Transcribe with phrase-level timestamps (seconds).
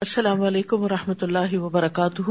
[0.00, 2.30] السلام علیکم و رحمۃ اللہ وبرکاتہ۔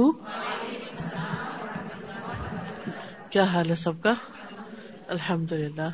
[3.29, 4.13] کیا حال ہے سب کا؟
[5.07, 5.87] الحمد للہ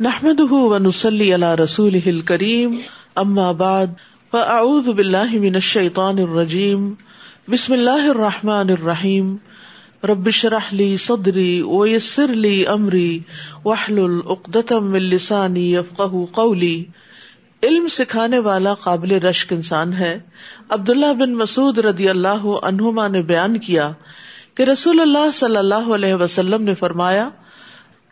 [0.00, 2.76] نحمد ونسلی علی رسول کریم
[3.14, 3.86] اما بعد،
[4.30, 6.94] فاعوذ باللہ من الشیطان الرجیم،
[7.48, 9.36] بسم اللہ الرحمن الرحیم۔
[10.04, 13.20] رب شرح لی صدری ویسر لی امری
[13.64, 16.84] وحلل اقدتم من لسانی یفقہ قولی۔
[17.62, 20.18] علم سکھانے والا قابل رشک انسان ہے۔
[20.68, 23.90] عبداللہ بن مسعود رضی اللہ عنہما نے بیان کیا
[24.54, 27.28] کہ رسول اللہ صلی اللہ علیہ وسلم نے فرمایا،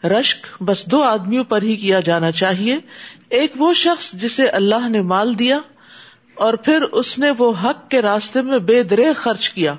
[0.04, 2.78] رشک بس دو آدمیوں پر ہی کیا جانا چاہیے،
[3.28, 5.58] ایک وہ شخص جسے اللہ نے مال دیا
[6.34, 9.74] اور پھر اس نے وہ حق کے راستے میں بے درے خرچ کیا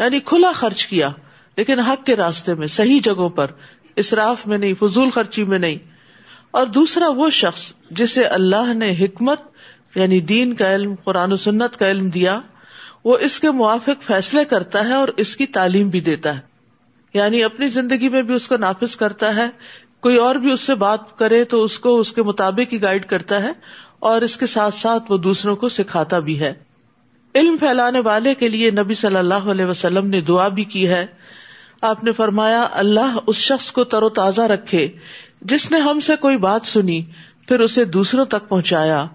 [0.00, 1.10] یعنی کھلا خرچ کیا،
[1.56, 3.50] لیکن حق کے راستے میں، صحیح جگہوں پر،
[3.96, 5.95] اسراف میں نہیں، فضول خرچی میں نہیں۔
[6.56, 9.40] اور دوسرا وہ شخص جسے اللہ نے حکمت
[9.94, 12.40] یعنی دین کا علم، قرآن و سنت کا علم دیا،
[13.04, 16.40] وہ اس کے موافق فیصلے کرتا ہے اور اس کی تعلیم بھی دیتا ہے۔
[17.14, 19.48] یعنی اپنی زندگی میں بھی اس کو نافذ کرتا ہے۔
[20.00, 23.06] کوئی اور بھی اس سے بات کرے تو اس کو اس کے مطابق ہی گائڈ
[23.06, 23.52] کرتا ہے
[23.98, 26.54] اور اس کے ساتھ ساتھ وہ دوسروں کو سکھاتا بھی ہے۔
[27.34, 31.06] علم پھیلانے والے کے لیے نبی صلی اللہ علیہ وسلم نے دعا بھی کی ہے۔
[31.80, 34.88] آپ نے فرمایا، اللہ اس شخص کو تر و تازہ رکھے
[35.48, 37.04] جس نے ہم سے کوئی بات سنی،
[37.48, 39.06] پھر اسے دوسروں تک پہنچایا۔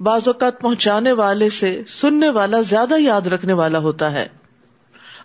[0.00, 4.28] بعض اوقات پہنچانے والے سے سننے والا زیادہ یاد رکھنے والا ہوتا ہے۔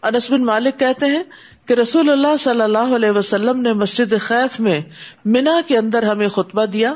[0.04, 1.24] انس بن مالک کہتے ہیں
[1.66, 4.82] کہ رسول اللہ صلی اللہ علیہ وسلم نے مسجد خیف میں
[5.26, 6.94] مینا کے اندر ہمیں خطبہ دیا۔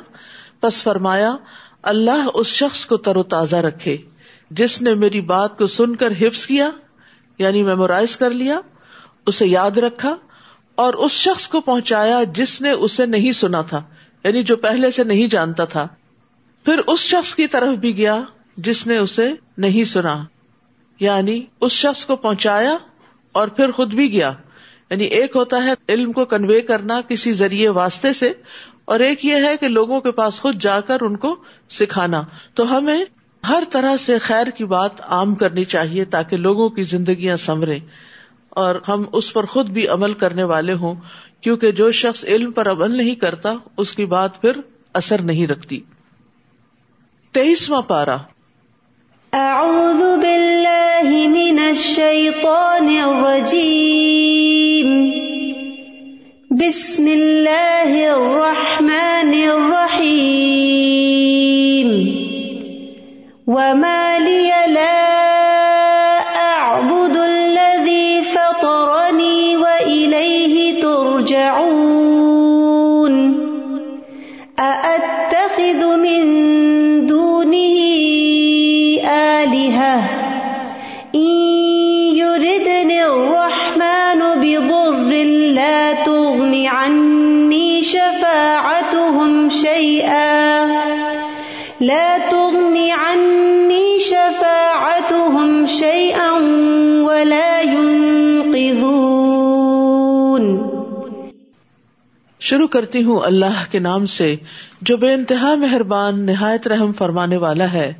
[0.59, 1.36] پس فرمایا،
[1.83, 3.98] اللہ اس شخص کو تر و تازہ رکھے،
[4.52, 6.70] جس نے میری بات کو سن کر حفظ کیا
[7.38, 8.59] یعنی میمورائز کر لیا،
[9.26, 10.16] اسے یاد رکھا۔
[10.80, 13.81] اور اس شخص کو پہنچایا جس نے اسے نہیں سنا تھا
[14.23, 15.88] یعنی جو پہلے سے نہیں جانتا تھا۔
[16.66, 18.21] پھر اس شخص کی طرف بھی گیا
[18.58, 20.23] جس نے اسے نہیں سنا۔
[20.99, 22.77] یعنی اس شخص کو پہنچایا
[23.31, 24.33] اور پھر خود بھی گیا۔
[24.89, 28.33] یعنی ایک ہوتا ہے علم کو کنوے کرنا کسی ذریعے واسطے سے،
[28.86, 31.36] اور ایک یہ ہے کہ لوگوں کے پاس خود جا کر ان کو
[31.70, 32.23] سکھانا۔
[32.54, 33.04] تو ہمیں
[33.49, 37.80] ہر طرح سے خیر کی بات عام کرنی چاہیے تاکہ لوگوں کی زندگیاں سنورے
[38.49, 40.95] اور ہم اس پر خود بھی عمل کرنے والے ہوں،
[41.42, 44.52] کیونکہ جو شخص علم پر عمل نہیں کرتا، اس کی بات پھر
[44.93, 45.80] اثر نہیں رکھتی۔
[47.32, 48.17] تیئیسواں پارا
[49.33, 55.10] اعوذ باللہ من الشیطان الرجیم۔
[56.49, 62.10] بسم اللہ الرحمن الرحیم۔
[63.48, 63.98] وما
[102.49, 104.36] شروع کرتی ہوں اللہ کے نام سے،
[104.82, 107.93] جو بے انتہا مہربان، نہایت رحم فرمانے والا ہے۔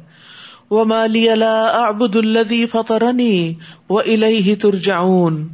[0.70, 3.54] وہ مالی اللہ الدی فطرنی
[3.90, 5.48] و الہ ترجعون۔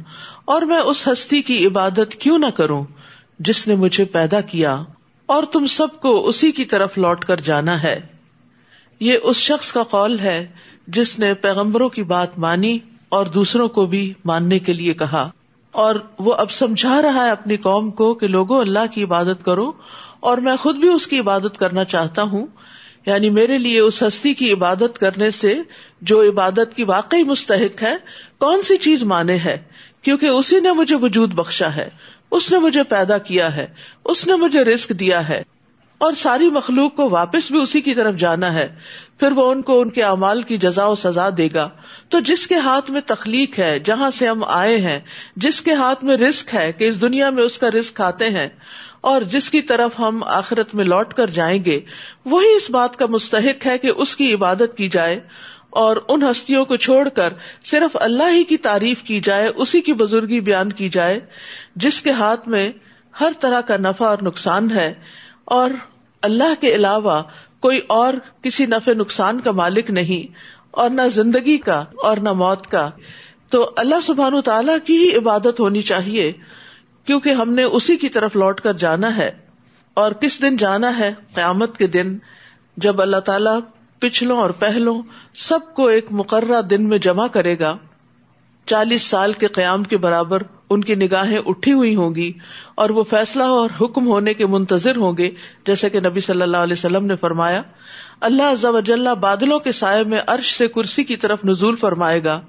[0.44, 2.84] اور میں اس ہستی کی عبادت کیوں نہ کروں
[3.38, 4.82] جس نے مجھے پیدا کیا،
[5.26, 8.00] اور تم سب کو اسی کی طرف لوٹ کر جانا ہے۔
[9.00, 10.46] یہ اس شخص کا قول ہے
[10.86, 12.78] جس نے پیغمبروں کی بات مانی
[13.08, 15.30] اور دوسروں کو بھی ماننے کے لیے کہا۔
[15.76, 19.72] اور وہ اب سمجھا رہا ہے اپنی قوم کو کہ لوگوں، اللہ کی عبادت کرو
[20.20, 22.46] اور میں خود بھی اس کی عبادت کرنا چاہتا ہوں۔
[23.06, 25.54] یعنی میرے لیے اس ہستی کی عبادت کرنے سے
[26.00, 27.96] جو عبادت کی واقعی مستحق ہے،
[28.38, 29.58] کون سی چیز مانے ہے؟
[30.02, 31.88] کیونکہ اسی نے مجھے وجود بخشا ہے،
[32.30, 33.66] اس نے مجھے پیدا کیا ہے،
[34.04, 35.42] اس نے مجھے رسک دیا ہے۔
[35.98, 38.74] اور ساری مخلوق کو واپس بھی اسی کی طرف جانا ہے،
[39.20, 41.68] پھر وہ ان کو ان کے اعمال کی جزا و سزا دے گا۔
[42.10, 44.98] تو جس کے ہاتھ میں تخلیق ہے، جہاں سے ہم آئے ہیں،
[45.36, 48.48] جس کے ہاتھ میں رسک ہے کہ اس دنیا میں اس کا رسک کھاتے ہیں،
[49.02, 51.80] اور جس کی طرف ہم آخرت میں لوٹ کر جائیں گے،
[52.24, 55.20] وہی اس بات کا مستحق ہے کہ اس کی عبادت کی جائے،
[55.76, 57.32] اور ان ہستیوں کو چھوڑ کر
[57.64, 61.18] صرف اللہ ہی کی تعریف کی جائے، اسی کی بزرگی بیان کی جائے،
[61.76, 62.70] جس کے ہاتھ میں
[63.14, 64.92] ہر طرح کا نفع اور نقصان ہے،
[65.52, 65.70] اور
[66.22, 67.22] اللہ کے علاوہ
[67.60, 70.32] کوئی اور کسی نفع نقصان کا مالک نہیں۔
[70.76, 72.90] اور نہ زندگی کا اور نہ موت کا،
[73.50, 76.32] تو اللہ سبحان تعالیٰ کی ہی عبادت ہونی چاہیے،
[77.04, 79.30] کیونکہ ہم نے اسی کی طرف لوٹ کر جانا ہے۔
[79.94, 82.18] اور کس دن جانا ہے؟ قیامت کے دن،
[82.76, 83.60] جب اللہ تعالیٰ
[83.98, 85.02] پچھلوں اور پہلوں
[85.34, 87.76] سب کو ایک مقررہ دن میں جمع کرے گا۔
[88.66, 92.32] چالیس سال کے قیام کے برابر ان کی نگاہیں اٹھی ہوئی ہوں گی
[92.74, 95.30] اور وہ فیصلہ اور حکم ہونے کے منتظر ہوں گے،
[95.66, 97.62] جیسے کہ نبی صلی اللہ علیہ وسلم نے فرمایا۔
[98.22, 102.40] اللہ بادلوں کے سائے میں عرش سے کرسی کی طرف نزول فرمائے گا۔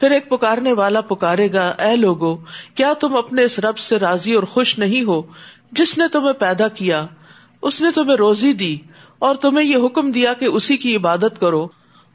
[0.00, 2.34] پھر ایک پکارنے والا پکارے گا، اے لوگو،
[2.74, 5.22] کیا تم اپنے اس رب سے راضی اور خوش نہیں ہو؟
[5.72, 7.06] جس نے تمہیں پیدا کیا،
[7.62, 8.76] اس نے تمہیں روزی دی،
[9.18, 11.66] اور تمہیں یہ حکم دیا کہ اسی کی عبادت کرو،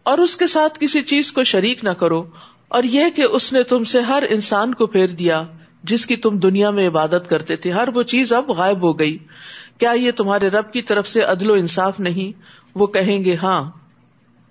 [0.04, 2.24] اور اس کے ساتھ کسی چیز کو شریک نہ کرو،
[2.68, 5.44] اور یہ کہ اس نے تم سے ہر انسان کو پھیر دیا،
[5.84, 9.18] جس کی تم دنیا میں عبادت کرتے تھے۔ ہر وہ چیز اب غائب ہو گئی۔
[9.78, 12.42] کیا یہ تمہارے رب کی طرف سے عدل و انصاف نہیں؟
[12.75, 13.71] وہ کہیں گے ہاں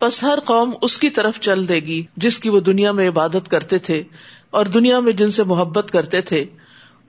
[0.01, 3.49] بس ہر قوم اس کی طرف چل دے گی جس کی وہ دنیا میں عبادت
[3.49, 4.03] کرتے تھے
[4.51, 6.45] اور دنیا میں جن سے محبت کرتے تھے۔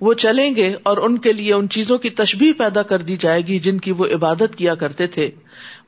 [0.01, 3.41] وہ چلیں گے اور ان کے لیے ان چیزوں کی تشبیح پیدا کر دی جائے
[3.41, 5.31] گی جن کی وہ عبادت کیا کرتے تھے۔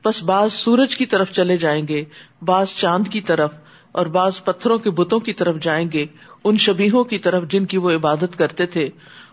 [0.04, 2.04] بس بعض سورج کی طرف چلے جائیں گے،
[2.42, 3.54] بعض چاند کی طرف
[3.92, 6.06] اور بعض پتھروں کے بتوں کی طرف جائیں گے۔
[6.44, 8.88] ان شبیہوں کی طرف جن کی وہ عبادت کرتے تھے۔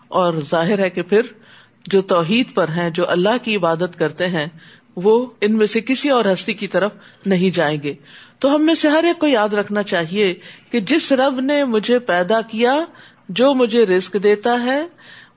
[0.08, 1.22] اور ظاہر ہے کہ پھر
[1.88, 4.46] جو توحید پر ہیں، جو اللہ کی عبادت کرتے ہیں
[5.04, 6.92] وہ ان میں سے کسی اور ہستی کی طرف
[7.26, 7.94] نہیں جائیں گے۔
[8.40, 10.34] تو ہم میں سے ہر ایک کو یاد رکھنا چاہیے
[10.72, 12.76] کہ جس رب نے مجھے پیدا کیا،
[13.30, 14.82] جو مجھے رسک دیتا ہے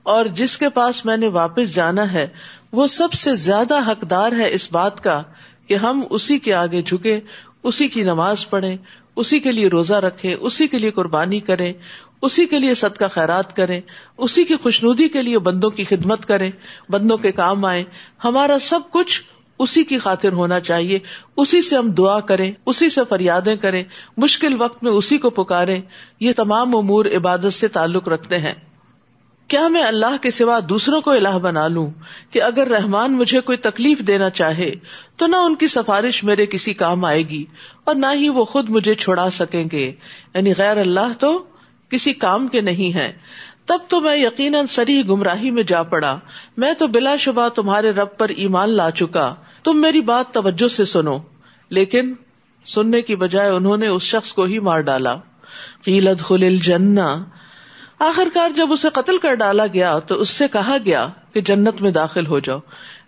[0.03, 2.27] اور جس کے پاس میں نے واپس جانا ہے،
[2.71, 5.21] وہ سب سے زیادہ حقدار ہے اس بات کا
[5.67, 7.19] کہ ہم اسی کے آگے جھکے
[7.63, 8.77] اسی کی نماز پڑھیں،
[9.15, 11.73] اسی کے لیے روزہ رکھے اسی کے لیے قربانی کرے
[12.21, 13.79] اسی کے لیے صدقہ خیرات کرے
[14.17, 16.49] اسی کی خوشنودی کے لیے بندوں کی خدمت کرے
[16.89, 17.83] بندوں کے کام آئے
[18.23, 19.21] ہمارا سب کچھ
[19.63, 20.99] اسی کی خاطر ہونا چاہیے۔
[21.37, 23.83] اسی سے ہم دعا کریں، اسی سے فریادیں کریں۔
[24.17, 25.79] مشکل وقت میں اسی کو پکارے
[26.19, 28.53] یہ تمام امور عبادت سے تعلق رکھتے ہیں۔
[29.47, 31.89] کیا میں اللہ کے سوا دوسروں کو الہ بنا لوں
[32.31, 34.73] کہ اگر رحمان مجھے کوئی تکلیف دینا چاہے
[35.17, 37.45] تو نہ ان کی سفارش میرے کسی کام آئے گی
[37.83, 39.91] اور نہ ہی وہ خود مجھے چھڑا سکیں گے۔
[40.35, 41.43] یعنی غیر اللہ تو
[41.89, 43.13] کسی کام کے نہیں ہے
[43.65, 46.19] تب تو میں یقیناً سری گمراہی میں جا پڑا۔
[46.57, 50.85] میں تو بلا شبہ تمہارے رب پر ایمان لا چکا۔ تم میری بات توجہ سے
[50.85, 51.17] سنو۔
[51.69, 52.13] لیکن
[52.65, 55.15] سننے کی بجائے انہوں نے اس شخص کو ہی مار ڈالا۔
[55.85, 57.23] قیلت خل جنا
[57.99, 61.81] آخر کار جب اسے قتل کر ڈالا گیا تو اس سے کہا گیا کہ جنت
[61.81, 62.59] میں داخل ہو جاؤ۔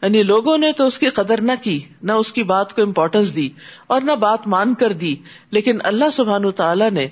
[0.02, 3.36] یعنی لوگوں نے تو اس کی قدر نہ کی، نہ اس کی بات کو امپورٹینس
[3.36, 3.50] دی
[3.88, 5.16] اور نہ بات مان کر دی۔
[5.52, 7.07] لیکن اللہ سبحان تعالیٰ نے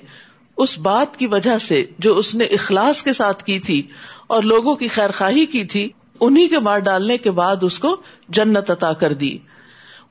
[0.56, 3.82] اس بات کی وجہ سے جو اس نے اخلاص کے ساتھ کی تھی
[4.26, 7.96] اور لوگوں کی خیر خواہی کی تھی انہیں کے مار ڈالنے کے بعد اس کو
[8.28, 9.38] جنت عطا کر دی۔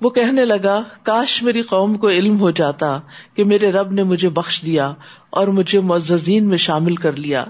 [0.02, 3.00] وہ کہنے لگا، کاش میری قوم کو علم ہو جاتا
[3.34, 4.94] کہ میرے رب نے مجھے بخش دیا
[5.30, 7.46] اور مجھے معززین میں شامل کر لیا۔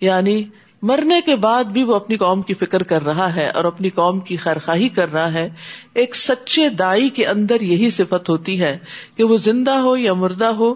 [0.00, 0.44] یعنی
[0.82, 4.20] مرنے کے بعد بھی وہ اپنی قوم کی فکر کر رہا ہے اور اپنی قوم
[4.20, 5.48] کی خیرخواہی کر رہا ہے۔
[5.94, 8.78] ایک سچے دائی کے اندر یہی صفت ہوتی ہے
[9.16, 10.74] کہ وہ زندہ ہو یا مردہ ہو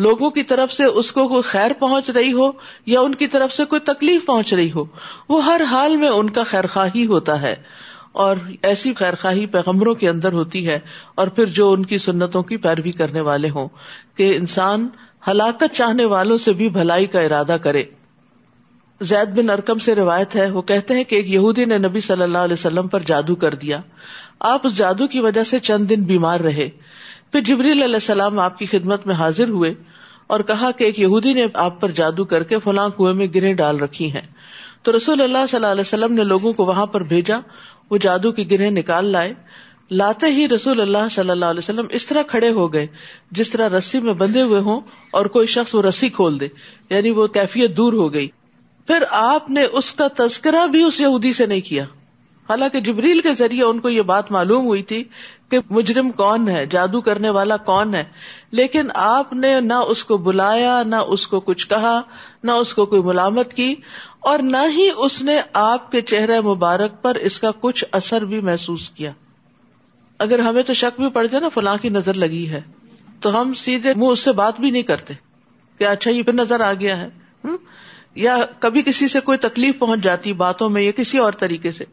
[0.00, 2.50] لوگوں کی طرف سے اس کو کوئی خیر پہنچ رہی ہو
[2.86, 4.84] یا ان کی طرف سے کوئی تکلیف پہنچ رہی ہو،
[5.28, 7.54] وہ ہر حال میں ان کا خیر خواہی ہوتا ہے۔
[8.12, 10.78] اور ایسی خیر خواہی پیغمبروں کے اندر ہوتی ہے
[11.14, 13.68] اور پھر جو ان کی سنتوں کی پیروی کرنے والے ہوں
[14.14, 14.88] کہ انسان
[15.28, 17.82] ہلاکت چاہنے والوں سے بھی بھلائی کا ارادہ کرے۔
[19.00, 22.22] زید بن ارکم سے روایت ہے، وہ کہتے ہیں کہ ایک یہودی نے نبی صلی
[22.22, 23.80] اللہ علیہ وسلم پر جادو کر دیا۔
[24.40, 26.68] آپ اس جادو کی وجہ سے چند دن بیمار رہے۔
[27.32, 29.74] پھر جبریل علیہ السلام آپ کی خدمت میں حاضر ہوئے۔
[30.30, 33.52] اور کہا کہ ایک یہودی نے آپ پر جادو کر کے فلاں کنویں میں گرے
[33.52, 34.26] ڈال رکھی ہیں۔
[34.82, 37.38] تو رسول اللہ صلی اللہ علیہ وسلم نے لوگوں کو وہاں پر بھیجا،
[37.90, 39.34] وہ جادو کی گرہ نکال لائے۔
[39.90, 42.86] لاتے ہی رسول اللہ صلی اللہ علیہ وسلم اس طرح کھڑے ہو گئے،
[43.30, 46.48] جس طرح رسی میں بندھے ہوئے ہوں اور کوئی شخص وہ رسی کھول دے
[46.90, 48.28] یعنی وہ کیفیت دور ہو گئی۔
[48.86, 51.84] پھر آپ نے اس کا تذکرہ بھی اس یہودی سے نہیں کیا۔
[52.50, 55.04] حالانکہ جبریل کے ذریعے ان کو یہ بات معلوم ہوئی تھی
[55.50, 58.04] کہ مجرم کون ہے، جادو کرنے والا کون ہے۔
[58.50, 62.00] لیکن آپ نے نہ اس کو بلایا، نہ اس کو کچھ کہا،
[62.42, 63.74] نہ اس کو کوئی ملامت کی
[64.20, 68.40] اور نہ ہی اس نے آپ کے چہرے مبارک پر اس کا کچھ اثر بھی
[68.40, 69.10] محسوس کیا۔
[70.18, 72.60] اگر ہمیں تو شک بھی پڑ جائے نا، فلاں کی نظر لگی ہے۔
[73.20, 75.14] تو ہم سیدھے منہ اس سے بات بھی نہیں کرتے
[75.78, 77.08] کہ اچھا یہ پھر نظر آ گیا ہے۔
[78.14, 81.84] یا کبھی کسی سے کوئی تکلیف پہنچ جاتی باتوں میں یا کسی اور طریقے سے۔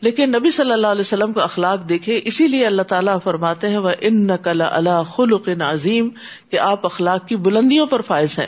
[0.00, 3.78] لیکن نبی صلی اللہ علیہ وسلم کو اخلاق دیکھے، اسی لیے اللہ تعالیٰ فرماتے ہیں
[3.78, 6.08] وہ ان نقل اللہ خلق عظیم
[6.50, 8.46] کہ آپ اخلاق کی بلندیوں پر فائز ہیں۔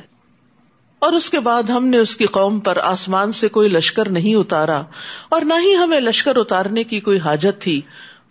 [0.98, 4.34] اور اس کے بعد ہم نے اس کی قوم پر آسمان سے کوئی لشکر نہیں
[4.34, 4.82] اتارا،
[5.28, 7.80] اور نہ ہی ہمیں لشکر اتارنے کی کوئی حاجت تھی۔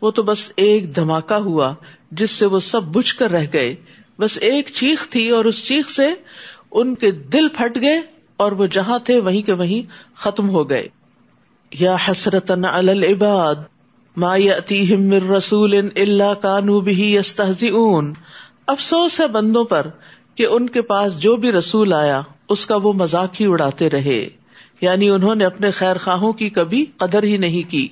[0.02, 1.74] وہ تو بس ایک دھماکہ ہوا،
[2.12, 3.76] جس سے وہ سب بجھ کر رہ گئے۔
[4.20, 6.14] بس ایک چیخ تھی اور اس چیخ سے
[6.72, 8.02] ان کے دل پھٹ گئے
[8.38, 10.88] اور وہ جہاں تھے وہیں کے وہیں ختم ہو گئے۔
[11.72, 13.56] یا حسرت العباد
[14.18, 18.14] ما یأتیہم من رسول الا کانوا به یستہزئون۔
[18.68, 19.88] افسوس ہے بندوں پر
[20.36, 24.30] کہ ان کے پاس جو بھی رسول آیا، اس کا وہ مذاق ہی اڑاتے رہے۔
[24.82, 27.88] یعنی انہوں نے اپنے خیر خواہوں کی کبھی قدر ہی نہیں کی۔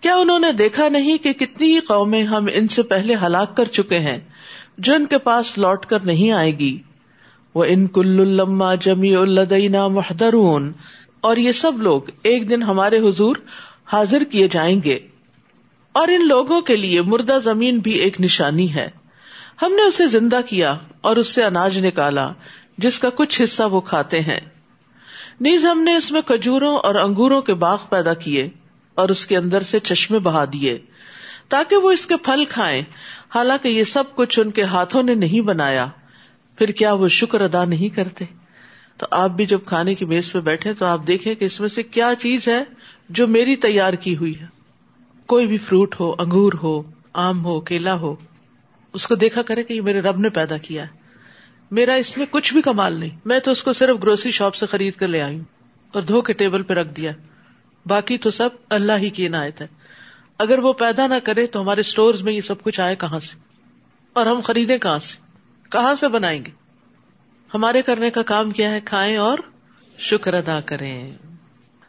[0.00, 3.64] کیا انہوں نے دیکھا نہیں کہ کتنی ہی قومیں ہم ان سے پہلے ہلاک کر
[3.64, 4.18] چکے ہیں،
[4.78, 6.78] جو ان کے پاس لوٹ کر نہیں آئے گی؟
[7.54, 10.72] وہ ان کل الما جمی الدینہ محدرون
[11.20, 13.36] اور یہ سب لوگ ایک دن ہمارے حضور
[13.92, 14.98] حاضر کیے جائیں گے۔
[15.92, 18.90] اور ان لوگوں کے لیے مردہ زمین بھی ایک نشانی ہے۔
[19.62, 22.32] ہم نے اسے زندہ کیا اور اس سے اناج نکالا،
[22.78, 24.40] جس کا کچھ حصہ وہ کھاتے ہیں۔
[25.40, 28.48] نیز ہم نے اس میں کھجوروں اور انگوروں کے باغ پیدا کیے
[28.94, 30.78] اور اس کے اندر سے چشمے بہا دیے،
[31.48, 32.82] تاکہ وہ اس کے پھل کھائیں۔
[33.34, 35.86] حالانکہ یہ سب کچھ ان کے ہاتھوں نے نہیں بنایا،
[36.58, 38.24] پھر کیا وہ شکر ادا نہیں کرتے؟
[38.96, 41.68] تو آپ بھی جب کھانے کی میز پہ بیٹھے تو آپ دیکھیں کہ اس میں
[41.68, 42.64] سے کیا چیز ہے
[43.08, 44.46] جو میری تیار کی ہوئی ہے۔
[45.26, 48.16] کوئی بھی فروٹ ہو، انگور ہو، آم ہو، کیلا ہو،
[48.92, 50.88] اس کو دیکھا کرے کہ یہ میرے رب نے پیدا کیا ہے۔
[51.70, 54.66] میرا اس میں کچھ بھی کمال نہیں۔ میں تو اس کو صرف گروسری شاپ سے
[54.66, 55.44] خرید کر لے آئی ہوں
[55.92, 57.12] اور دھو کے ٹیبل پہ رکھ دیا۔
[57.86, 59.66] باقی تو سب اللہ ہی کی عنایت ہے۔
[60.38, 63.38] اگر وہ پیدا نہ کرے تو ہمارے اسٹور میں یہ سب کچھ آئے کہاں سے؟
[64.12, 65.16] اور ہم خریدے کہاں سے؟
[65.70, 66.65] کہاں سے بنائیں گے؟
[67.54, 69.38] ہمارے کرنے کا کام کیا ہے؟ کھائیں اور
[69.98, 71.12] شکر ادا کریں۔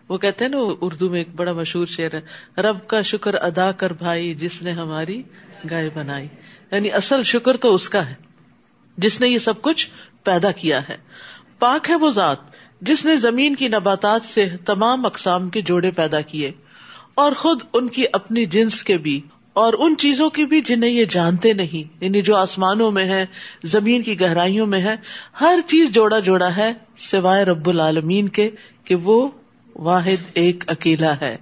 [0.10, 3.72] وہ کہتے ہیں نا، اردو میں ایک بڑا مشہور شعر ہے، رب کا شکر ادا
[3.72, 5.24] کر بھائی جس نے ہماری
[5.70, 6.28] گائے بنائی۔
[6.72, 8.14] یعنی اصل شکر تو اس کا ہے،
[8.98, 9.90] جس نے یہ سب کچھ
[10.24, 10.98] پیدا کیا ہے۔
[11.60, 12.38] پاک ہے وہ ذات
[12.82, 16.52] جس نے زمین کی نباتات سے تمام اقسام کے جوڑے پیدا کیے
[17.16, 19.22] اور خود ان کی اپنی جنس کے بھی
[19.58, 23.26] اور ان چیزوں کی بھی جنہیں یہ جانتے نہیں یعنی جو آسمانوں میں ہے
[23.64, 24.96] زمین کی گہرائیوں میں ہے
[25.42, 28.50] ہر چیز جوڑا جوڑا ہے، سوائے رب العالمین کے،
[28.84, 29.30] کہ وہ
[29.76, 31.38] واحد ایک اکیلا ہے۔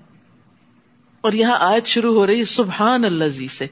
[1.22, 3.68] اور یہاں آیت شروع ہو رہی سبحان اللہ جی سے۔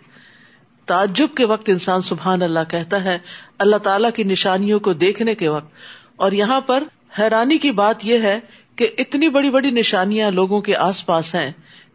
[0.86, 3.20] تعجب کے وقت انسان سبحان اللہ کہتا ہے،
[3.60, 5.74] اللہ تعالی کی نشانیوں کو دیکھنے کے وقت۔
[6.16, 6.84] اور یہاں پر
[7.20, 8.40] حیرانی کی بات یہ ہے
[8.76, 11.52] کہ اتنی بڑی بڑی نشانیاں لوگوں کے آس پاس ہیں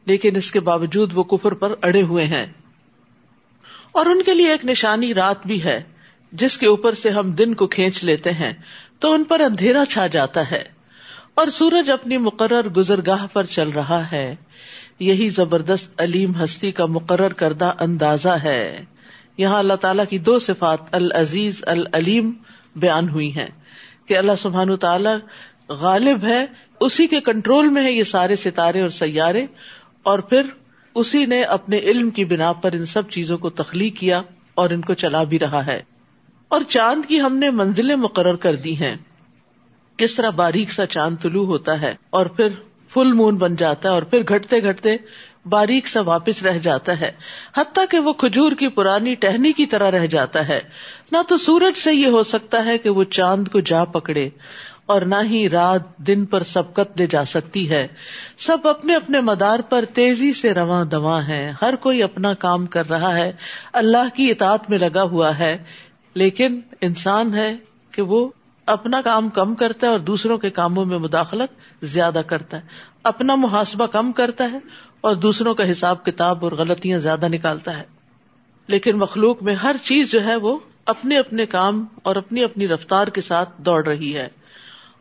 [0.09, 2.47] لیکن اس کے باوجود وہ کفر پر اڑے ہوئے ہیں۔
[3.93, 5.83] اور ان کے لیے ایک nishani رات بھی ہے،
[6.33, 8.53] جس کے اوپر سے ہم دن کو کھینچ لیتے ہیں،
[8.99, 10.62] تو ان پر اندھیرا چھا جاتا ہے۔
[11.35, 14.35] اور سورج اپنی مقرر گزرگاہ پر چل رہا ہے۔
[14.99, 18.85] یہی زبردست علیم ہستی کا مقرر کردہ اندازہ ہے۔
[19.37, 22.33] یہاں اللہ تعالیٰ کی دو صفات العزیز العلیم
[22.77, 23.47] بیان ہوئی ہیں
[24.07, 25.17] کہ اللہ سبحان تعالیٰ
[25.69, 26.47] غالب ہے،
[26.81, 29.47] اسی کے کنٹرول میں ہے یہ سارے ستارے اور سیارے۔
[30.02, 30.43] اور پھر
[30.95, 34.23] اسی نے اپنے علم کی بنا پر ان سب چیزوں کو تخلیق کیا
[34.55, 35.83] اور ان کو چلا بھی رہا ہے۔
[36.49, 38.97] اور چاند کی ہم نے منزلیں مقرر کر دی ہیں۔
[39.97, 42.49] کس طرح باریک سا چاند طلوع ہوتا ہے اور پھر
[42.88, 44.97] فل مون بن جاتا ہے اور پھر گھٹتے گھٹتے
[45.47, 47.12] باریک سا واپس رہ جاتا ہے۔
[47.57, 50.61] حتیٰ کہ وہ کھجور کی پرانی ٹہنی کی طرح رہ جاتا ہے۔
[51.12, 54.28] نہ تو سورج سے یہ ہو سکتا ہے کہ وہ چاند کو جا پکڑے۔
[54.88, 57.87] اور نہ ہی رات دن پر سبکت دے جا سکتی ہے۔
[58.38, 62.88] سب اپنے اپنے مدار پر تیزی سے رواں دواں ہے ہر کوئی اپنا کام کر
[62.88, 63.33] رہا ہے۔
[63.73, 65.59] اللہ کی اطاعت میں لگا ہوا ہے۔
[66.14, 67.57] لیکن انسان ہے
[67.92, 68.28] کہ وہ
[68.66, 72.62] اپنا کام کم کرتا ہے اور دوسروں کے کاموں میں مداخلت زیادہ کرتا ہے۔
[73.02, 74.59] اپنا محاسبہ کم کرتا ہے
[75.00, 77.83] اور دوسروں کا حساب کتاب اور غلطیاں زیادہ نکالتا ہے۔
[78.66, 83.07] لیکن مخلوق میں ہر چیز جو ہے وہ اپنے اپنے کام اور اپنی اپنی رفتار
[83.07, 84.28] کے ساتھ دوڑ رہی ہے۔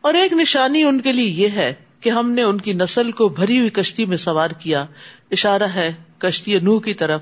[0.01, 3.29] اور ایک نشانی ان کے لیے یہ ہے کہ ہم نے ان کی نسل کو
[3.29, 4.85] بھری ہوئی کشتی میں سوار کیا۔
[5.31, 7.21] اشارہ ہے کشتی نو کی طرف،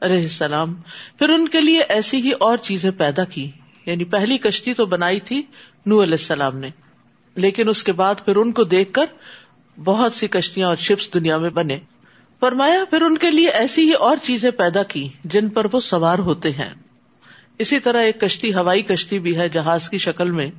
[0.00, 0.74] علیہ السلام۔
[1.18, 3.50] پھر ان کے لیے ایسی ہی اور چیزیں پیدا کی۔
[3.86, 5.42] یعنی پہلی کشتی تو بنائی تھی
[5.86, 6.68] نو علیہ السلام نے۔
[7.34, 9.04] لیکن اس کے بعد پھر ان کو دیکھ کر
[9.84, 11.78] بہت سی کشتیاں اور شپس دنیا میں بنے۔
[12.40, 16.18] فرمایا، پھر ان کے لیے ایسی ہی اور چیزیں پیدا کی جن پر وہ سوار
[16.18, 16.70] ہوتے ہیں۔
[17.58, 20.50] اسی طرح ایک کشتی ہوائی کشتی بھی ہے جہاز کی شکل میں۔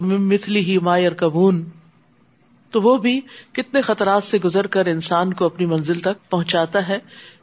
[0.00, 1.64] متلی ہی مائر کبون
[2.70, 3.20] تو وہ بھی
[3.52, 6.98] کتنے خطرات سے گزر کر انسان کو اپنی منزل تک پہنچاتا ہے۔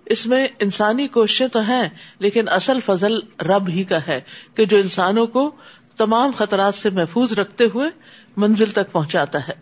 [0.06, 4.22] اس میں انسانی کوششیں تو ہیں، لیکن اصل فضل رب ہی کا ہے
[4.56, 5.52] کہ جو انسانوں کو
[5.98, 7.90] تمام خطرات سے محفوظ رکھتے ہوئے
[8.38, 9.54] منزل تک پہنچاتا ہے۔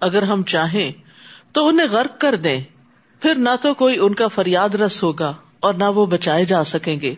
[0.00, 0.92] اگر ہم چاہیں
[1.52, 2.60] تو انہیں غرق کر دیں۔
[3.20, 7.00] پھر نہ تو کوئی ان کا فریاد رس ہوگا اور نہ وہ بچائے جا سکیں
[7.00, 7.14] گے۔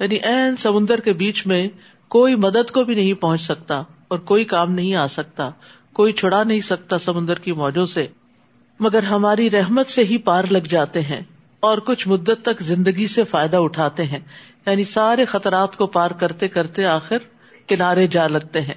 [0.00, 1.68] یعنی این سمندر کے بیچ میں
[2.08, 5.50] کوئی مدد کو بھی نہیں پہنچ سکتا۔ اور کوئی کام نہیں آ سکتا،
[5.92, 8.06] کوئی چھڑا نہیں سکتا سمندر کی موجوں سے۔
[8.80, 11.20] مگر ہماری رحمت سے ہی پار لگ جاتے ہیں
[11.60, 14.18] اور کچھ مدت تک زندگی سے فائدہ اٹھاتے ہیں۔
[14.66, 17.16] یعنی سارے خطرات کو پار کرتے کرتے آخر
[17.66, 18.74] کنارے جا لگتے ہیں۔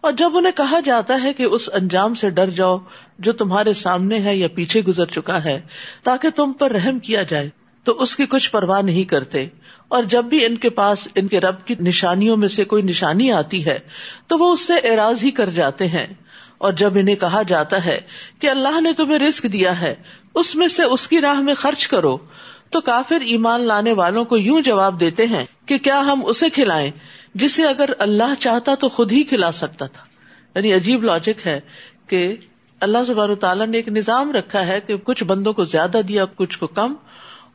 [0.00, 2.78] اور جب انہیں کہا جاتا ہے کہ اس انجام سے ڈر جاؤ
[3.18, 5.60] جو تمہارے سامنے ہے یا پیچھے گزر چکا ہے،
[6.02, 7.48] تاکہ تم پر رحم کیا جائے،
[7.84, 9.46] تو اس کی کچھ پرواہ نہیں کرتے۔
[9.88, 13.32] اور جب بھی ان کے پاس ان کے رب کی نشانیوں میں سے کوئی نشانی
[13.32, 13.78] آتی ہے،
[14.26, 16.06] تو وہ اس سے اعراض ہی کر جاتے ہیں۔
[16.58, 18.00] اور جب انہیں کہا جاتا ہے
[18.38, 19.94] کہ اللہ نے تمہیں رسک دیا ہے،
[20.34, 22.18] اس میں سے اس کی راہ میں خرچ کرو۔
[22.70, 26.90] تو کافر ایمان لانے والوں کو یوں جواب دیتے ہیں کہ کیا ہم اسے کھلائیں؟
[27.34, 30.04] جسے اگر اللہ چاہتا تو خود ہی کھلا سکتا تھا۔
[30.54, 31.60] یعنی عجیب لاجک ہے
[32.06, 32.36] کہ
[32.80, 36.58] اللہ سب تعالیٰ نے ایک نظام رکھا ہے کہ کچھ بندوں کو زیادہ دیا، کچھ
[36.58, 36.94] کو کم،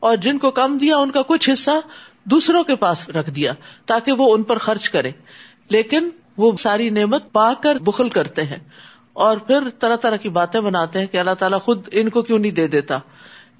[0.00, 1.70] اور جن کو کم دیا، ان کا کچھ حصہ
[2.24, 3.52] دوسروں کے پاس رکھ دیا
[3.86, 5.10] تاکہ وہ ان پر خرچ کرے۔
[5.70, 8.58] لیکن وہ ساری نعمت پا کر بخل کرتے ہیں
[9.12, 12.38] اور پھر طرح طرح کی باتیں بناتے ہیں کہ اللہ تعالیٰ خود ان کو کیوں
[12.38, 12.98] نہیں دے دیتا۔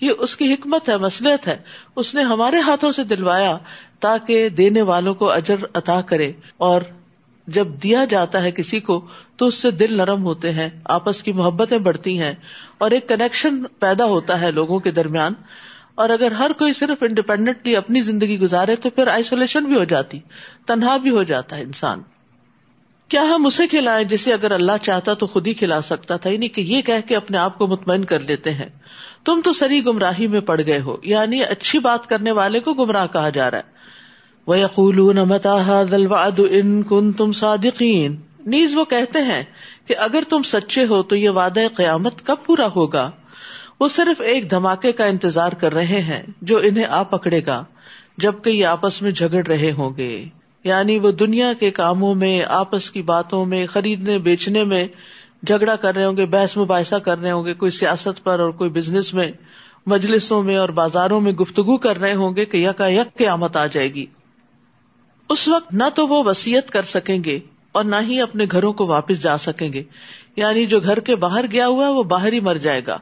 [0.00, 1.56] یہ اس کی حکمت ہے مسلط ہے۔
[1.96, 3.58] اس نے ہمارے ہاتھوں سے دلوایا
[4.00, 6.80] تاکہ دینے والوں کو اجر عطا کرے اور
[7.46, 9.06] جب دیا جاتا ہے کسی کو
[9.36, 12.34] تو اس سے دل نرم ہوتے ہیں، آپس کی محبتیں بڑھتی ہیں
[12.78, 15.32] اور ایک کنیکشن پیدا ہوتا ہے لوگوں کے درمیان۔
[15.94, 20.18] اور اگر ہر کوئی صرف انڈیپینڈنٹلی اپنی زندگی گزارے تو پھر آئسولیشن بھی ہو جاتی،
[20.66, 22.02] تنہا بھی ہو جاتا ہے انسان۔
[23.08, 26.48] کیا ہم اسے کھلائیں جسے اگر اللہ چاہتا تو خود ہی کھلا سکتا تھا؟ یعنی
[26.48, 28.68] کہ یہ کہہ کے اپنے آپ کو مطمئن کر لیتے ہیں۔
[29.24, 33.06] تم تو سری گمراہی میں پڑ گئے ہو۔ یعنی اچھی بات کرنے والے کو گمراہ
[33.06, 33.62] کہا جا رہا ہے۔
[34.46, 35.18] وہ یقول
[36.50, 39.42] ان کن تم صادقین نیز وہ کہتے ہیں
[39.86, 43.10] کہ اگر تم سچے ہو تو یہ وعدہ قیامت کب پورا ہوگا؟
[43.80, 47.64] وہ صرف ایک دھماکے کا انتظار کر رہے ہیں جو انہیں آ پکڑے گا،
[48.18, 50.24] جبکہ یہ آپس میں جھگڑ رہے ہوں گے۔
[50.64, 54.86] یعنی وہ دنیا کے کاموں میں، آپس کی باتوں میں، خریدنے، بیچنے میں
[55.46, 58.50] جھگڑا کر رہے ہوں گے، بحث مباحثہ کر رہے ہوں گے۔ کوئی سیاست پر اور
[58.50, 59.32] کوئی بزنس میں،
[59.86, 63.66] مجلسوں میں اور بازاروں میں گفتگو کر رہے ہوں گے کہ یکا یک قیامت آ
[63.66, 64.06] جائے گی۔
[65.28, 67.38] اس وقت نہ تو وہ وسیعت کر سکیں گے
[67.72, 69.82] اور نہ ہی اپنے گھروں کو واپس جا سکیں گے۔
[70.36, 72.98] یعنی جو گھر کے باہر گیا ہوا وہ باہر ہی مر جائے گا۔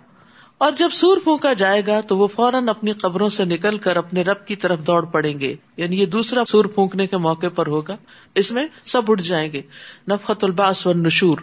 [0.63, 4.23] اور جب سور پھونکا جائے گا تو وہ فوراً اپنی قبروں سے نکل کر اپنے
[4.23, 7.97] رب کی طرف دوڑ پڑیں گے۔ یعنی یہ دوسرا سور پھونکنے کے موقع پر ہوگا۔
[8.35, 9.63] اس میں سب اٹھ جائیں گے۔
[10.09, 11.39] نفقت الباس و نشور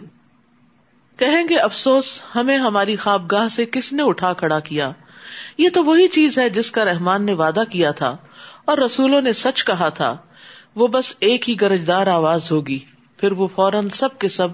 [1.18, 4.90] کہیں گے، افسوس، ہمیں ہماری خوابگاہ سے کس نے اٹھا کھڑا کیا؟
[5.58, 8.16] یہ تو وہی چیز ہے جس کا رحمان نے وعدہ کیا تھا
[8.64, 10.16] اور رسولوں نے سچ کہا تھا۔
[10.76, 12.78] وہ بس ایک ہی گرجدار آواز ہوگی۔
[13.16, 14.48] پھر وہ فوراً سب کے سب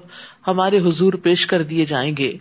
[0.46, 2.32] ہمارے حضور پیش کر دیے جائیں گے۔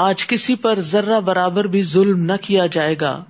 [0.00, 3.24] آج کسی پر ذرہ برابر بھی ظلم نہ کیا جائے گا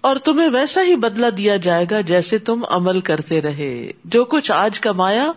[0.00, 4.52] اور تمہیں ویسا ہی بدلا دیا جائے گا جیسے تم عمل کرتے رہے۔ جو کچھ
[4.52, 5.32] آج کمایا،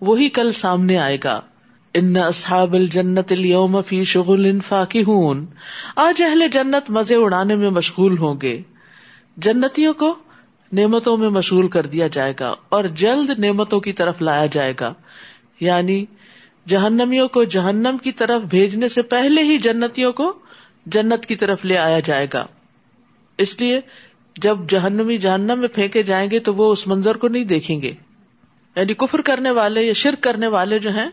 [0.00, 1.40] وہی کل سامنے آئے گا۔
[1.94, 5.46] ان اصحاب الجنت اليوم فی شغل فاکہون۔
[5.96, 8.62] آج اہل جنت مزے اڑانے میں مشغول ہوں گے۔
[9.36, 10.14] جنتیوں کو
[10.72, 14.94] نعمتوں میں مشغول کر دیا جائے گا اور جلد نعمتوں کی طرف لایا جائے گا۔
[15.60, 16.04] یعنی
[16.68, 20.38] جہنمیوں کو جہنم کی طرف بھیجنے سے پہلے ہی جنتیوں کو
[20.86, 22.46] جنت کی طرف لے آیا جائے گا۔
[23.38, 23.80] اس لیے
[24.36, 27.92] جب جہنمی جہنم میں پھینکے جائیں گے تو وہ اس منظر کو نہیں دیکھیں گے۔
[28.76, 31.08] یعنی کفر کرنے والے یا شرک کرنے والے جو ہیں،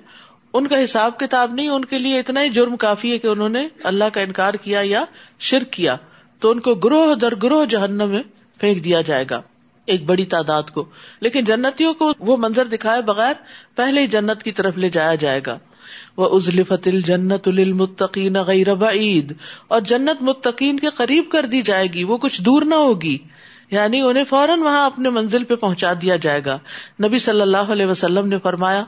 [0.53, 3.49] ان کا حساب کتاب نہیں، ان کے لیے اتنا ہی جرم کافی ہے کہ انہوں
[3.49, 5.03] نے اللہ کا انکار کیا یا
[5.39, 5.95] شرک کیا،
[6.39, 8.23] تو ان کو گروہ در گروہ جہنم میں
[8.59, 9.41] پھینک دیا جائے گا۔
[9.89, 10.85] ایک بڑی تعداد کو۔
[11.19, 13.33] لیکن جنتیوں کو وہ منظر دکھائے بغیر
[13.75, 15.57] پہلے ہی جنت کی طرف لے جایا جائے گا۔
[16.17, 19.33] وہ ازل فتل جنت المتقین غیر بعید
[19.67, 23.17] اور جنت متقین کے قریب کر دی جائے گی، وہ کچھ دور نہ ہوگی۔
[23.71, 26.57] یعنی انہیں فوراً وہاں اپنے منزل پہ پہنچا دیا جائے گا۔
[27.03, 28.83] نبی صلی اللہ علیہ وسلم نے فرمایا،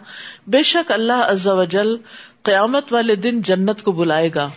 [0.48, 1.96] بے شک اللہ عز و جل
[2.44, 4.50] قیامت والے دن جنت کو بلائے گا۔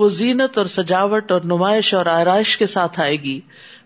[0.00, 3.40] وہ زینت اور سجاوٹ اور نمائش اور آرائش کے ساتھ آئے گی۔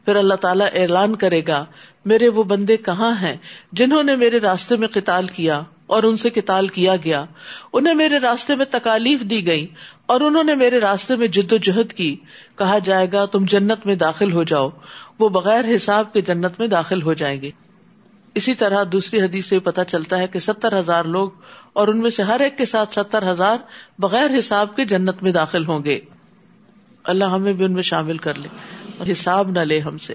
[0.05, 1.65] پھر اللہ تعالیٰ اعلان کرے گا،
[2.05, 3.37] میرے وہ بندے کہاں ہیں
[3.73, 7.25] جنہوں نے میرے راستے میں قتال کیا اور ان سے قتال کیا گیا۔
[7.73, 9.67] انہیں میرے راستے میں تکالیف دی گئی
[10.07, 12.17] اور انہوں نے میرے راستے میں جد و جہد کی۔
[12.57, 14.69] کہا جائے گا، تم جنت میں داخل ہو جاؤ،
[15.19, 17.51] وہ بغیر حساب کے جنت میں داخل ہو جائیں گے۔
[18.35, 21.31] اسی طرح دوسری حدیث سے پتا چلتا ہے کہ ستر ہزار لوگ
[21.75, 23.57] اور ان میں سے ہر ایک کے ساتھ ستر ہزار
[23.99, 26.01] بغیر حساب کے جنت میں داخل ہوں گے۔
[27.05, 28.49] اللہ ہمیں بھی ان میں شامل کر لے
[28.99, 30.15] اور حساب نہ لے ہم سے۔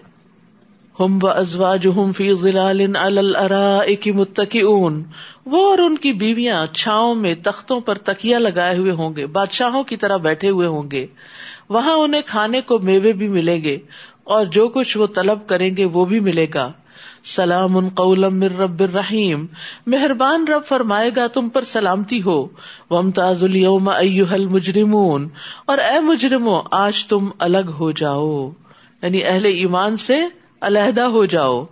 [1.00, 2.88] ہم و ازواج ہم فی ضلال
[4.08, 5.04] متقی اون
[5.46, 9.84] وہ اور ان کی بیویاں چھاؤں میں تختوں پر تکیا لگائے ہوئے ہوں گے، بادشاہوں
[9.84, 11.08] کی طرح بیٹھے ہوئے ہوں گے۔
[11.70, 13.78] وہاں انہیں کھانے کو میوے بھی ملیں گے
[14.24, 16.72] اور جو کچھ وہ طلب کریں گے وہ بھی ملے گا۔
[17.36, 17.90] سلام ان
[18.20, 19.46] من رب الرحیم۔
[19.88, 22.48] مہربان رب فرمائے گا تم پر سلامتی ہو۔
[22.90, 25.28] ومتاز اليوم ایوہ المجرمون۔
[25.66, 28.52] اور اے مجرمو، آج تم الگ ہو جاؤ۔
[29.02, 30.18] یعنی اہل ایمان سے
[30.62, 31.66] علیحدہ ہو جاؤ۔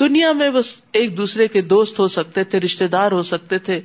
[0.00, 3.80] دنیا میں بس ایک دوسرے کے دوست ہو سکتے تھے رشتے دار ہو سکتے تھے۔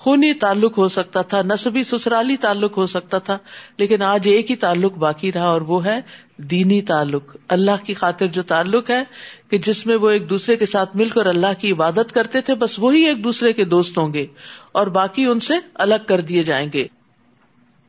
[0.00, 3.38] خونی تعلق ہو سکتا تھا نصبی سسرالی تعلق ہو سکتا تھا،
[3.78, 6.00] لیکن آج ایک ہی تعلق باقی رہا اور وہ ہے
[6.36, 9.02] دینی تعلق۔ اللہ کی خاطر جو تعلق ہے
[9.50, 12.54] کہ جس میں وہ ایک دوسرے کے ساتھ مل کر اللہ کی عبادت کرتے تھے،
[12.54, 14.26] بس وہی ایک دوسرے کے دوست ہوں گے
[14.72, 16.86] اور باقی ان سے الگ کر دیے جائیں گے۔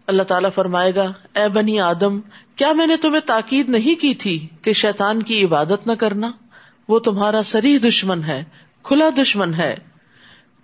[0.08, 2.20] اللہ تعالیٰ فرمائے گا، اے بنی آدم،
[2.56, 6.32] کیا میں نے تمہیں تاکید نہیں کی تھی کہ شیطان کی عبادت نہ کرنا؟
[6.88, 8.44] وہ تمہارا سری دشمن ہے،
[8.84, 9.76] کھلا دشمن ہے۔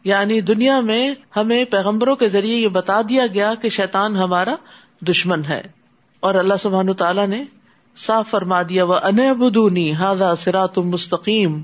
[0.07, 4.55] یعنی دنیا میں ہمیں پیغمبروں کے ذریعے یہ بتا دیا گیا کہ شیطان ہمارا
[5.01, 5.61] دشمن ہے۔
[6.19, 7.43] اور اللہ سبحان تعالیٰ نے
[7.97, 11.61] صاف فرما دیا وہ ان بدونی ہاضا سرا تم مستقیم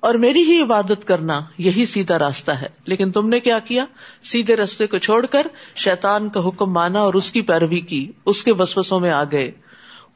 [0.00, 3.84] اور میری ہی عبادت کرنا یہی سیدھا راستہ ہے۔ لیکن تم نے کیا کیا؟
[4.22, 8.44] سیدھے رستے کو چھوڑ کر شیطان کا حکم مانا اور اس کی پیروی کی، اس
[8.44, 9.50] کے بسوسوں میں آ گئے۔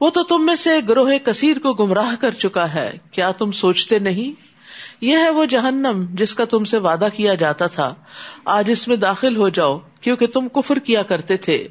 [0.01, 3.99] وہ تو تم میں سے گروہ کثیر کو گمراہ کر چکا ہے۔ کیا تم سوچتے
[3.99, 4.56] نہیں؟
[5.01, 7.93] یہ ہے وہ جہنم جس کا تم سے وعدہ کیا جاتا تھا۔
[8.45, 11.67] آج اس میں داخل ہو جاؤ، کیونکہ تم کفر کیا کرتے تھے۔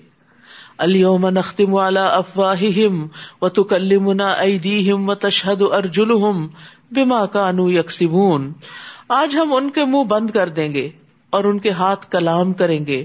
[0.78, 3.06] اليوم نختم على افواههم
[3.42, 6.46] وتكلمنا ايديهم وتشهد ارجلهم
[6.90, 8.52] بما كانوا يكسبون
[9.08, 10.88] آج ہم ان کے منہ بند کر دیں گے
[11.30, 13.04] اور ان کے ہاتھ کلام کریں گے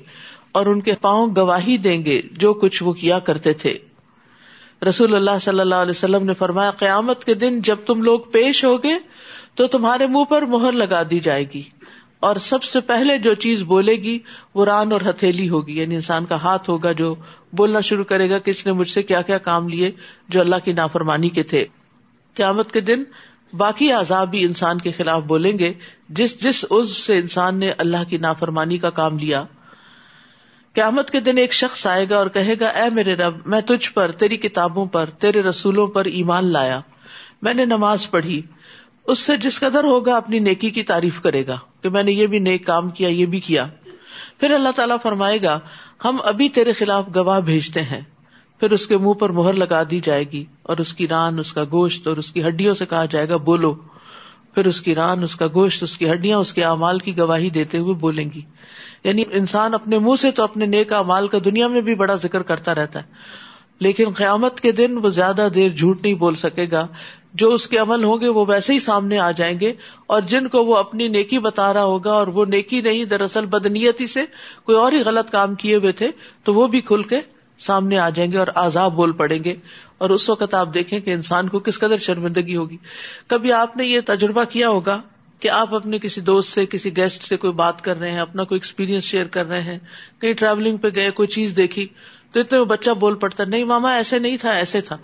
[0.52, 3.78] اور ان کے پاؤں گواہی دیں گے جو کچھ وہ کیا کرتے تھے۔
[4.90, 8.64] رسول اللہ صلی اللہ علیہ وسلم نے فرمایا، قیامت کے دن جب تم لوگ پیش
[8.64, 8.94] ہوگے
[9.56, 11.64] تو تمہارے منہ پر مہر لگا دی جائے گی
[12.20, 14.20] اور سب سے پہلے جو چیز بولے گی
[14.56, 17.16] وہ ران اور ہتھیلی ہوگی یعنی انسان کا ہاتھ ہوگا جو
[17.54, 19.92] بولنا شروع کرے گا کہ اس نے مجھ سے کیا کیا کام لیے
[20.30, 21.66] جو اللہ کی نافرمانی کے تھے۔
[22.34, 23.04] قیامت کے دن
[23.54, 25.74] باقی عذاب بھی انسان کے خلاف بولیں گے۔
[26.10, 29.44] جس جس عز سے انسان نے اللہ کی نافرمانی کا کام لیا۔
[30.74, 33.92] قیامت کے دن ایک شخص آئے گا اور کہے گا، اے میرے رب، میں تجھ
[33.92, 36.80] پر، تیری کتابوں پر، تیرے رسولوں پر ایمان لایا۔
[37.42, 38.42] میں نے نماز پڑھی۔
[39.06, 42.28] اس سے جس قدر ہوگا اپنی نیکی کی تعریف کرے گا کہ میں نے یہ
[42.28, 43.68] بھی نیک کام کیا، یہ بھی کیا۔
[44.40, 45.60] پھر اللہ تعالیٰ فرمائے گا،
[46.06, 48.02] ہم ابھی تیرے خلاف گواہ بھیجتے ہیں۔
[48.60, 51.54] پھر اس کے منہ پر مہر لگا دی جائے گی اور اس کی ران، اس
[51.54, 53.76] کا گوشت اور اس کی ہڈیوں سے کہا جائے گا، بولو۔
[54.54, 57.50] پھر اس کی ران، اس کا گوشت، اس کی ہڈیاں، اس کے اعمال کی گواہی
[57.50, 58.42] دیتے ہوئے بولیں گی۔
[59.04, 62.42] یعنی انسان اپنے منہ سے تو اپنے نیک امال کا دنیا میں بھی بڑا ذکر
[62.42, 63.06] کرتا رہتا ہے،
[63.80, 66.88] لیکن قیامت کے دن وہ زیادہ دیر جھوٹ نہیں بول سکے گا۔
[67.34, 69.74] جو اس کے عمل ہوں گے وہ ویسے ہی سامنے آ جائیں گے
[70.08, 74.08] اور جن کو وہ اپنی نیکی بتا رہا ہوگا اور وہ نیکی نہیں، دراصل بدنیتی
[74.08, 74.26] سے
[74.64, 76.08] کوئی اور ہی غلط کام کیے ہوئے تھے،
[76.44, 77.20] تو وہ بھی کھل کے
[77.58, 79.56] سامنے آ جائیں گے اور آزاد بول پڑیں گے۔
[79.98, 82.78] اور اس وقت آپ دیکھیں کہ انسان کو کس قدر شرمندگی ہوگی۔
[83.28, 85.02] کبھی آپ نے یہ تجربہ کیا ہوگا
[85.40, 88.44] کہ آپ اپنے کسی دوست سے، کسی گیسٹ سے کوئی بات کر رہے ہیں، اپنا
[88.44, 89.80] کوئی ایکسپیرینس شیئر کر رہے ہیں،
[90.22, 91.88] کہیں ٹریولنگ پہ گئے، کوئی چیز دیکھی،
[92.32, 94.98] تو اتنے بچہ بول پڑتا، نہیں ماما ایسے نہیں تھا، ایسے تھا۔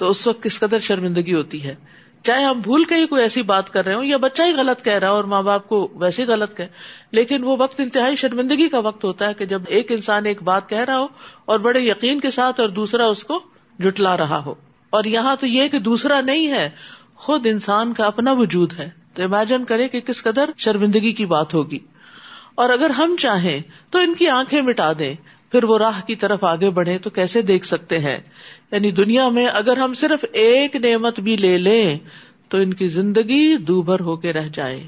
[0.00, 1.74] تو اس وقت کس قدر شرمندگی ہوتی ہے؟
[2.22, 4.84] چاہے ہم بھول کے ہی کوئی ایسی بات کر رہے ہوں یا بچہ ہی غلط
[4.84, 6.64] کہہ رہا اور ماں باپ کو ویسے غلط کہ
[7.10, 10.68] لیکن وہ وقت انتہائی شرمندگی کا وقت ہوتا ہے کہ جب ایک انسان ایک بات
[10.68, 11.06] کہہ رہا ہو
[11.44, 13.40] اور بڑے یقین کے ساتھ اور دوسرا اس کو
[13.78, 14.54] جٹلا رہا ہو۔
[14.90, 16.70] اور یہاں تو یہ کہ دوسرا نہیں ہے،
[17.14, 21.54] خود انسان کا اپنا وجود ہے۔ تو امیجن کرے کہ کس قدر شرمندگی کی بات
[21.54, 21.78] ہوگی۔
[22.54, 23.60] اور اگر ہم چاہیں
[23.90, 25.14] تو ان کی آنکھیں مٹا دیں۔
[25.50, 28.18] پھر وہ راہ کی طرف آگے بڑھے تو کیسے دیکھ سکتے ہیں؟
[28.70, 31.98] یعنی دنیا میں اگر ہم صرف ایک نعمت بھی لے لیں
[32.48, 34.86] تو ان کی زندگی دوبھر ہو کے رہ جائے۔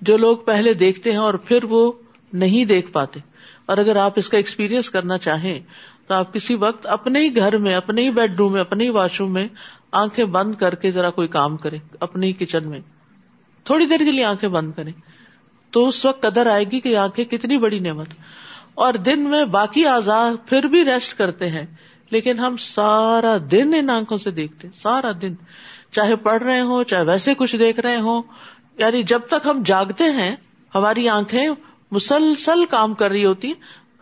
[0.00, 1.92] جو لوگ پہلے دیکھتے ہیں اور پھر وہ
[2.32, 3.20] نہیں دیکھ پاتے۔
[3.66, 5.60] اور اگر آپ اس کا ایکسپیرئنس کرنا چاہیں
[6.06, 8.90] تو آپ کسی وقت اپنے ہی گھر میں، اپنے ہی بیڈ روم میں، اپنے ہی
[8.90, 9.48] واش روم میں
[9.92, 12.80] آنکھیں بند کر کے ذرا کوئی کام کرے اپنے ہی کچن میں۔
[13.64, 14.92] تھوڑی دیر کے لیے آنکھیں بند کریں۔
[15.70, 18.06] تو اس وقت قدر آئے گی کہ آنکھیں کتنی بڑی نعمت۔
[18.74, 21.66] اور دن میں باقی آزاد پھر بھی ریسٹ کرتے ہیں۔
[22.10, 25.34] لیکن ہم سارا دن ان آنکھوں سے دیکھتے سارا دن۔
[25.92, 28.22] چاہے پڑھ رہے ہوں، چاہے ویسے کچھ دیکھ رہے ہوں۔
[28.78, 30.36] یعنی جب تک ہم جاگتے ہیں،
[30.74, 31.48] ہماری آنکھیں
[31.90, 33.52] مسلسل کام کر رہی ہوتی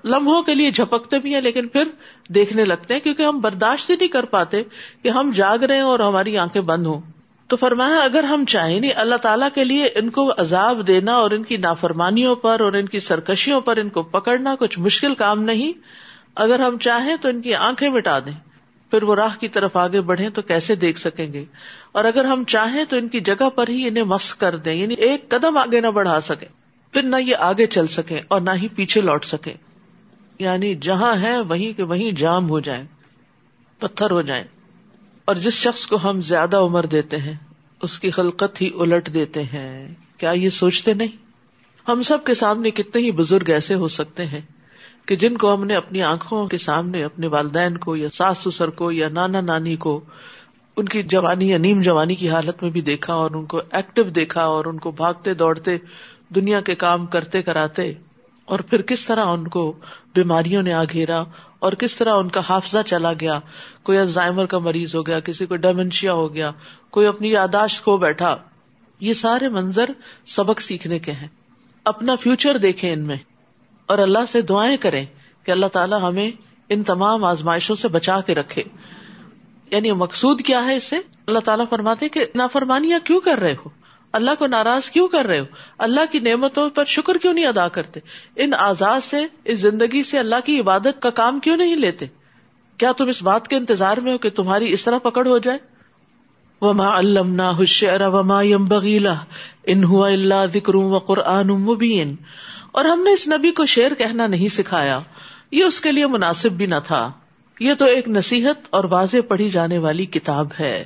[0.05, 1.85] لمحوں کے لیے جھپکتے بھی ہیں، لیکن پھر
[2.29, 4.63] دیکھنے لگتے ہیں، کیونکہ ہم برداشت ہی نہیں کر پاتے
[5.03, 7.01] کہ ہم جاگ رہے ہیں اور ہماری آنکھیں بند ہوں۔
[7.51, 11.31] تو فرمایا، اگر ہم چاہیں نہیں اللہ تعالیٰ کے لیے ان کو عذاب دینا اور
[11.31, 15.43] ان کی نافرمانیوں پر اور ان کی سرکشیوں پر ان کو پکڑنا کچھ مشکل کام
[15.43, 15.73] نہیں،
[16.35, 18.33] اگر ہم چاہیں تو ان کی آنکھیں مٹا دیں،
[18.93, 21.45] پھر وہ راہ کی طرف آگے بڑھے تو کیسے دیکھ سکیں گے؟
[21.93, 24.95] اور اگر ہم چاہیں تو ان کی جگہ پر ہی انہیں مس کر دیں یعنی
[24.95, 26.47] ایک قدم آگے نہ بڑھا سکے
[26.95, 29.55] پھر نہ یہ آگے چل سکے اور نہ ہی پیچھے لوٹ سکے
[30.39, 32.85] یعنی جہاں ہے وہیں کے وہیں جام ہو جائیں،
[33.79, 34.45] پتھر ہو جائیں۔
[35.31, 37.35] اور جس شخص کو ہم زیادہ عمر دیتے ہیں،
[37.83, 41.09] اس کی خلقت ہی الٹ دیتے ہیں۔ کیا یہ سوچتے نہیں؟
[41.89, 44.41] ہم سب کے سامنے کتنے ہی بزرگ ایسے ہو سکتے ہیں
[45.07, 48.71] کہ جن کو ہم نے اپنی آنکھوں کے سامنے، اپنے والدین کو یا ساس سسر
[48.71, 50.01] کو یا نانا نانی کو،
[50.77, 54.05] ان کی جوانی یا نیم جوانی کی حالت میں بھی دیکھا اور ان کو ایکٹیو
[54.05, 55.79] دیکھا اور ان کو بھاگتے، دوڑتے،
[56.35, 57.93] دنیا کے کام کرتے، کراتے،
[58.45, 59.73] اور پھر کس طرح ان کو
[60.15, 61.23] بیماریوں نے آ گھیرا
[61.61, 63.41] اور کس طرح ان کا حافظہ چلا گیا؟
[63.83, 66.51] کوئی الزائمر کا مریض ہو گیا، کسی کو ڈیمنشیا ہو گیا،
[66.91, 68.37] کوئی اپنی یاداشت کھو بیٹھا۔
[69.01, 69.85] یہ سارے منظر
[70.27, 71.29] سبق سیکھنے کے ہیں۔
[71.85, 73.17] اپنا فیوچر دیکھیں ان میں۔
[73.87, 75.07] اور اللہ سے دعائیں کریں
[75.45, 76.31] کہ اللہ تعالیٰ ہمیں
[76.69, 78.63] ان تمام آزمائشوں سے بچا کے رکھے۔
[79.71, 80.97] یعنی مقصود کیا ہے اس سے؟
[81.27, 83.71] اللہ تعالیٰ فرماتے کہ نافرمانیاں کیوں کر رہے ہو؟
[84.13, 85.45] اللہ کو ناراض کیوں کر رہے ہو؟
[85.79, 88.01] اللہ کی نعمتوں پر شکر کیوں نہیں ادا کرتے؟
[88.37, 92.07] ان آزاد سے، اس زندگی سے اللہ کی عبادت کا کام کیوں نہیں لیتے؟
[92.77, 95.59] کیا تم اس بات کے انتظار میں ہو کہ تمہاری اس طرح پکڑ ہو جائے؟
[96.61, 99.15] وما علمنا الشعر وما ينبغي له
[99.65, 102.17] ان هو الا ذکر وقران مبین
[102.73, 105.01] اور ہم نے اس نبی کو شعر کہنا نہیں سکھایا۔
[105.51, 107.13] یہ اس کے لیے مناسب بھی نہ تھا۔
[107.61, 110.85] یہ تو ایک نصیحت اور واضح پڑھی جانے والی کتاب ہے۔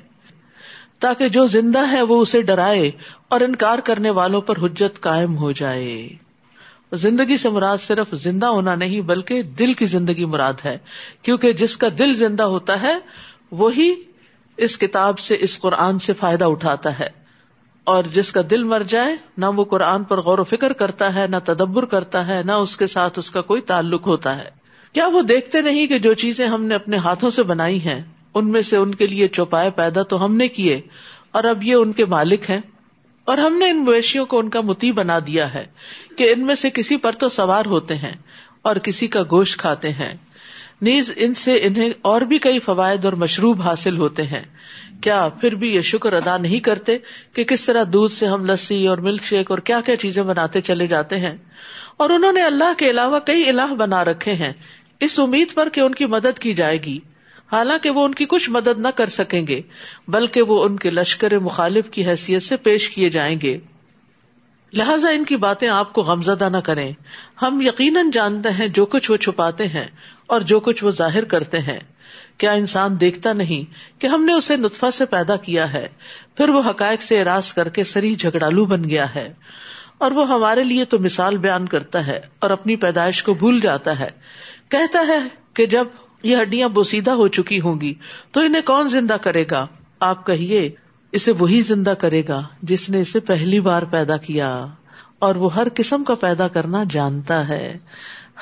[1.00, 2.90] تاکہ جو زندہ ہے وہ اسے ڈرائے
[3.28, 6.08] اور انکار کرنے والوں پر حجت قائم ہو جائے۔
[6.92, 10.78] زندگی سے مراد صرف زندہ ہونا نہیں بلکہ دل کی زندگی مراد ہے،
[11.22, 12.94] کیونکہ جس کا دل زندہ ہوتا ہے،
[13.50, 13.94] وہی
[14.56, 17.24] اس کتاب سے، اس قرآن سے فائدہ اٹھاتا ہے۔
[17.84, 21.26] اور جس کا دل مر جائے، نہ وہ قرآن پر غور و فکر کرتا ہے،
[21.26, 24.50] نہ تدبر کرتا ہے، نہ اس کے ساتھ اس کا کوئی تعلق ہوتا ہے۔
[24.92, 28.02] کیا وہ دیکھتے نہیں کہ جو چیزیں ہم نے اپنے ہاتھوں سے بنائی ہیں
[28.34, 30.80] ان میں سے ان کے لیے چوپائے پیدا تو ہم نے کیے،
[31.32, 32.60] اور اب یہ ان کے مالک ہیں۔
[33.24, 35.66] اور ہم نے ان مویشیوں کو ان کا متی بنا دیا ہے
[36.18, 38.12] کہ ان میں سے کسی پر تو سوار ہوتے ہیں
[38.62, 40.16] اور کسی کا گوشت کھاتے ہیں۔
[40.82, 44.42] نیز ان سے انہیں اور بھی کئی فوائد اور مشروب حاصل ہوتے ہیں۔
[45.00, 46.98] کیا پھر بھی یہ شکر ادا نہیں کرتے
[47.32, 50.60] کہ کس طرح دودھ سے ہم لسی اور ملک شیک اور کیا کیا چیزیں بناتے
[50.60, 51.36] چلے جاتے ہیں؟
[51.96, 54.52] اور انہوں نے اللہ کے علاوہ کئی الہ بنا رکھے ہیں۔
[55.00, 56.98] اس امید پر کہ ان کی مدد کی جائے گی۔
[57.54, 59.60] حالانکہ وہ ان کی کچھ مدد نہ کر سکیں گے،
[60.08, 63.58] بلکہ وہ ان کے لشکر مخالف کی حیثیت سے پیش کیے جائیں گے۔
[64.72, 66.92] لہذا ان کی باتیں آپ کو غمزدہ نہ کریں۔
[67.42, 69.86] ہم یقیناً جانتے ہیں جو کچھ وہ چھپاتے ہیں
[70.26, 71.80] اور جو کچھ وہ ظاہر کرتے ہیں۔
[72.38, 75.88] کیا انسان دیکھتا نہیں کہ ہم نے اسے نطفہ سے پیدا کیا ہے،
[76.36, 79.32] پھر وہ حقائق سے اراض کر کے سری جھگڑالو بن گیا ہے۔
[79.98, 83.98] اور وہ ہمارے لیے تو مثال بیان کرتا ہے اور اپنی پیدائش کو بھول جاتا
[83.98, 84.10] ہے۔
[84.68, 85.18] کہتا ہے
[85.54, 85.86] کہ جب
[86.24, 87.94] یہ ہڈیاں بوسیدہ ہو چکی ہوں گی
[88.32, 89.66] تو انہیں کون زندہ کرے گا؟
[90.00, 90.70] آپ کہیے،
[91.12, 94.66] اسے وہی زندہ کرے گا جس نے اسے پہلی بار پیدا کیا۔
[95.18, 97.78] اور وہ ہر قسم کا پیدا کرنا جانتا ہے۔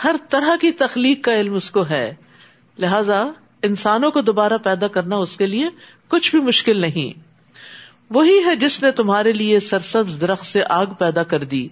[0.04, 2.14] ہر طرح کی تخلیق کا علم اس کو ہے۔
[2.78, 3.24] لہذا
[3.62, 5.68] انسانوں کو دوبارہ پیدا کرنا اس کے لیے
[6.08, 7.20] کچھ بھی مشکل نہیں۔
[8.10, 11.68] وہی ہے جس نے تمہارے لیے سرسبز درخت سے آگ پیدا کر دی،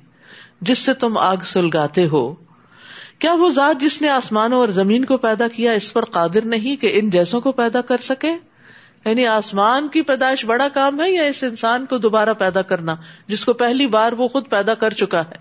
[0.60, 2.34] جس سے تم آگ سلگاتے ہو۔
[3.20, 6.76] کیا وہ ذات جس نے آسمانوں اور زمین کو پیدا کیا اس پر قادر نہیں
[6.76, 8.30] کہ ان جیسوں کو پیدا کر سکے؟
[9.04, 13.44] یعنی آسمان کی پیدائش بڑا کام ہے یا اس انسان کو دوبارہ پیدا کرنا جس
[13.44, 15.36] کو پہلی بار وہ خود پیدا کر چکا ہے؟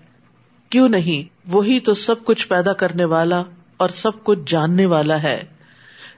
[0.70, 3.42] کیوں نہیں؟ وہی تو سب کچھ پیدا کرنے والا
[3.76, 5.44] اور سب کچھ جاننے والا ہے۔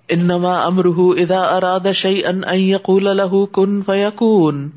[0.09, 4.71] انما امرح ادا اراد شعی ان یقول الح کن فیقون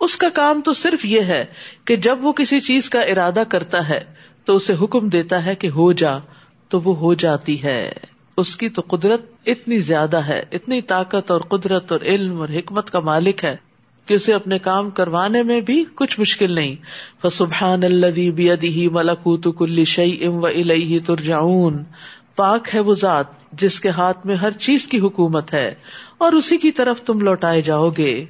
[0.00, 1.44] اس کا کام تو صرف یہ ہے
[1.84, 4.04] کہ جب وہ کسی چیز کا ارادہ کرتا ہے
[4.44, 6.18] تو اسے حکم دیتا ہے کہ ہو جا،
[6.68, 7.92] تو وہ ہو جاتی ہے۔
[8.36, 12.90] اس کی تو قدرت اتنی زیادہ ہے، اتنی طاقت اور قدرت اور علم اور حکمت
[12.90, 13.56] کا مالک ہے
[14.06, 16.76] کہ اسے اپنے کام کروانے میں بھی کچھ مشکل نہیں۔
[17.22, 21.82] فسبحان اللہ ملکوت کل شعی ام و الہی ترجعون۔
[22.36, 25.74] پاک ہے وہ ذات جس کے ہاتھ میں ہر چیز کی حکومت ہے
[26.18, 28.24] اور اسی کی طرف تم لوٹائے جاؤ گے۔